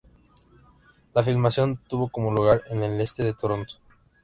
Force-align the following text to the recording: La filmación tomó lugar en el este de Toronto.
La 1.13 1.23
filmación 1.23 1.79
tomó 1.87 2.09
lugar 2.33 2.63
en 2.71 2.81
el 2.81 2.99
este 3.01 3.23
de 3.23 3.35
Toronto. 3.35 3.75